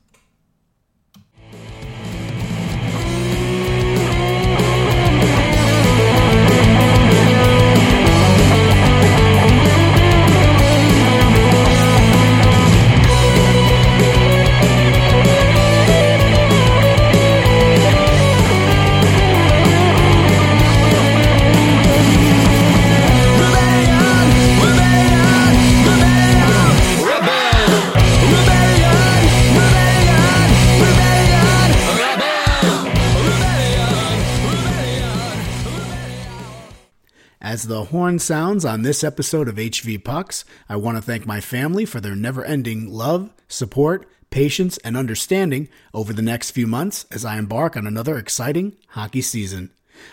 The 37.66 37.85
horn 37.85 38.18
sounds 38.18 38.64
on 38.64 38.82
this 38.82 39.02
episode 39.02 39.49
of 39.49 39.56
HV 39.56 40.02
Pucks, 40.04 40.44
I 40.68 40.76
want 40.76 40.96
to 40.96 41.02
thank 41.02 41.26
my 41.26 41.40
family 41.40 41.85
for 41.85 42.00
their 42.00 42.14
never 42.14 42.44
ending 42.44 42.88
love, 42.88 43.32
support, 43.49 44.08
patience, 44.30 44.78
and 44.78 44.96
understanding 44.96 45.68
over 45.94 46.12
the 46.12 46.23
next 46.23 46.50
few 46.50 46.66
months 46.66 47.06
as 47.11 47.25
I 47.25 47.38
embark 47.38 47.76
on 47.76 47.87
another 47.87 48.18
exciting 48.18 48.76
hockey 48.88 49.23
season. 49.23 49.70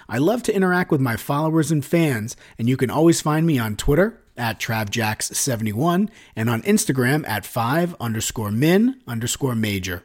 I 0.07 0.17
love 0.17 0.43
to 0.43 0.55
interact 0.55 0.91
with 0.91 1.01
my 1.01 1.15
followers 1.15 1.71
and 1.71 1.83
fans, 1.83 2.35
and 2.57 2.69
you 2.69 2.77
can 2.77 2.89
always 2.89 3.21
find 3.21 3.45
me 3.45 3.59
on 3.59 3.75
Twitter 3.75 4.21
at 4.37 4.59
TravJax71 4.59 6.09
and 6.35 6.49
on 6.49 6.61
Instagram 6.63 7.27
at 7.27 7.45
5 7.45 7.95
underscore 7.99 8.51
min 8.51 9.01
underscore 9.07 9.55
major. 9.55 10.03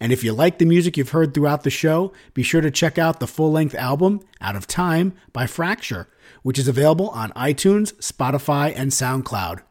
And 0.00 0.12
if 0.12 0.24
you 0.24 0.32
like 0.32 0.58
the 0.58 0.64
music 0.64 0.96
you've 0.96 1.10
heard 1.10 1.34
throughout 1.34 1.62
the 1.62 1.70
show, 1.70 2.12
be 2.34 2.42
sure 2.42 2.60
to 2.60 2.70
check 2.70 2.98
out 2.98 3.20
the 3.20 3.26
full 3.26 3.52
length 3.52 3.74
album, 3.74 4.20
Out 4.40 4.56
of 4.56 4.66
Time, 4.66 5.14
by 5.32 5.46
Fracture, 5.46 6.08
which 6.46 6.60
is 6.60 6.68
available 6.68 7.08
on 7.08 7.32
iTunes, 7.32 7.92
Spotify, 7.94 8.72
and 8.76 8.92
SoundCloud. 8.92 9.62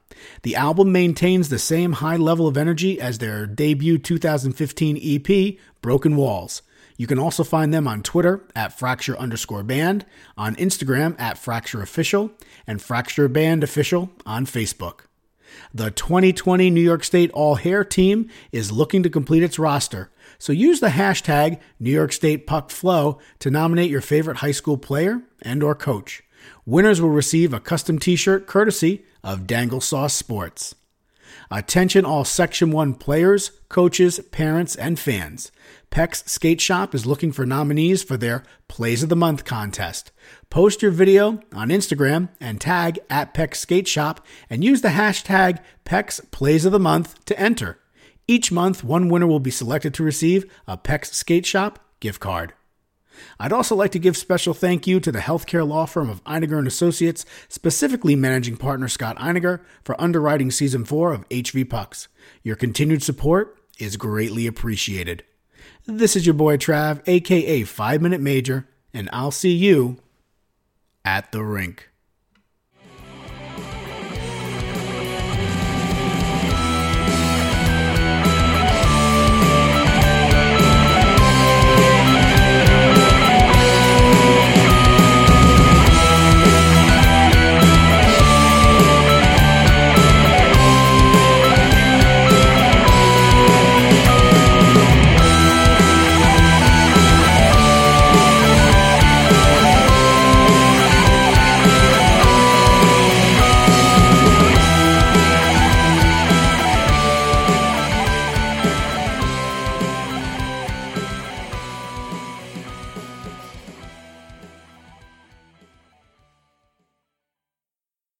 The 0.41 0.57
album 0.57 0.91
maintains 0.91 1.47
the 1.47 1.57
same 1.57 1.93
high 1.93 2.17
level 2.17 2.47
of 2.47 2.57
energy 2.57 2.99
as 2.99 3.19
their 3.19 3.45
debut 3.47 3.97
2015 3.97 4.99
EP, 5.01 5.55
Broken 5.81 6.17
Walls. 6.17 6.63
You 6.97 7.07
can 7.07 7.17
also 7.17 7.45
find 7.45 7.73
them 7.73 7.87
on 7.87 8.03
Twitter 8.03 8.43
at 8.57 8.77
Fracture 8.77 9.17
underscore 9.17 9.63
band, 9.63 10.05
on 10.37 10.57
Instagram 10.57 11.15
at 11.17 11.37
Fracture 11.37 11.81
Official, 11.81 12.31
and 12.67 12.81
Fracture 12.81 13.29
Band 13.29 13.63
Official 13.63 14.09
on 14.25 14.45
Facebook. 14.45 15.05
The 15.73 15.91
2020 15.91 16.69
New 16.71 16.81
York 16.81 17.05
State 17.05 17.31
All 17.31 17.55
Hair 17.55 17.85
team 17.85 18.29
is 18.51 18.73
looking 18.73 19.01
to 19.01 19.09
complete 19.09 19.43
its 19.43 19.57
roster, 19.57 20.11
so 20.37 20.51
use 20.51 20.81
the 20.81 20.89
hashtag 20.89 21.61
New 21.79 21.91
York 21.91 22.11
State 22.11 22.45
Puck 22.45 22.69
Flow 22.69 23.17
to 23.39 23.49
nominate 23.49 23.89
your 23.89 24.01
favorite 24.01 24.37
high 24.37 24.51
school 24.51 24.77
player 24.77 25.21
and 25.41 25.63
or 25.63 25.73
coach. 25.73 26.21
Winners 26.65 27.01
will 27.01 27.09
receive 27.09 27.53
a 27.53 27.59
custom 27.59 27.99
t-shirt 27.99 28.47
courtesy 28.47 29.05
of 29.23 29.47
Dangle 29.47 29.81
Sauce 29.81 30.13
Sports. 30.13 30.75
Attention 31.51 32.05
all 32.05 32.25
Section 32.25 32.71
1 32.71 32.95
players, 32.95 33.51
coaches, 33.69 34.19
parents, 34.31 34.75
and 34.75 34.99
fans. 34.99 35.51
Peck's 35.89 36.23
Skate 36.29 36.59
Shop 36.59 36.95
is 36.95 37.05
looking 37.05 37.31
for 37.31 37.45
nominees 37.45 38.03
for 38.03 38.17
their 38.17 38.43
Plays 38.67 39.03
of 39.03 39.09
the 39.09 39.15
Month 39.15 39.45
contest. 39.45 40.11
Post 40.49 40.81
your 40.81 40.91
video 40.91 41.39
on 41.53 41.69
Instagram 41.69 42.29
and 42.39 42.59
tag 42.59 42.99
at 43.09 43.33
Peck's 43.33 43.59
Skate 43.59 43.87
Shop 43.87 44.25
and 44.49 44.63
use 44.63 44.81
the 44.81 44.89
hashtag 44.89 45.59
Peck's 45.83 46.19
Plays 46.31 46.65
of 46.65 46.71
the 46.71 46.79
Month 46.79 47.23
to 47.25 47.39
enter. 47.39 47.79
Each 48.27 48.51
month, 48.51 48.83
one 48.83 49.09
winner 49.09 49.27
will 49.27 49.39
be 49.39 49.51
selected 49.51 49.93
to 49.95 50.03
receive 50.03 50.51
a 50.67 50.77
Peck's 50.77 51.11
Skate 51.15 51.45
Shop 51.45 51.79
gift 51.99 52.19
card. 52.19 52.53
I'd 53.39 53.53
also 53.53 53.75
like 53.75 53.91
to 53.91 53.99
give 53.99 54.17
special 54.17 54.53
thank 54.53 54.87
you 54.87 54.99
to 54.99 55.11
the 55.11 55.19
healthcare 55.19 55.67
law 55.67 55.85
firm 55.85 56.09
of 56.09 56.23
Einiger 56.23 56.57
and 56.57 56.67
Associates, 56.67 57.25
specifically 57.47 58.15
managing 58.15 58.57
partner 58.57 58.87
Scott 58.87 59.17
Einiger, 59.17 59.61
for 59.83 59.99
underwriting 59.99 60.51
season 60.51 60.85
4 60.85 61.13
of 61.13 61.29
HV 61.29 61.69
Pucks. 61.69 62.07
Your 62.43 62.55
continued 62.55 63.03
support 63.03 63.57
is 63.79 63.97
greatly 63.97 64.47
appreciated. 64.47 65.23
This 65.85 66.15
is 66.15 66.25
your 66.25 66.33
boy 66.33 66.57
Trav, 66.57 67.01
aka 67.07 67.63
5 67.63 68.01
Minute 68.01 68.21
Major, 68.21 68.67
and 68.93 69.09
I'll 69.13 69.31
see 69.31 69.53
you 69.53 69.97
at 71.03 71.31
the 71.31 71.43
rink. 71.43 71.89